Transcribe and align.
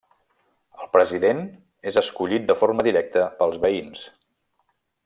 El 0.85 0.89
President 0.95 1.43
és 1.91 2.01
escollit 2.03 2.49
de 2.53 2.57
forma 2.65 2.89
directa 2.91 3.31
pels 3.43 3.63
veïns. 3.69 4.11